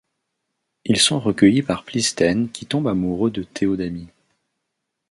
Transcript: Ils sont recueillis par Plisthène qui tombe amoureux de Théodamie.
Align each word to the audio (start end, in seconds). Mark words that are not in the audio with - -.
Ils 0.83 0.97
sont 0.99 1.19
recueillis 1.19 1.61
par 1.61 1.83
Plisthène 1.85 2.49
qui 2.49 2.65
tombe 2.65 2.87
amoureux 2.87 3.29
de 3.29 3.43
Théodamie. 3.43 4.09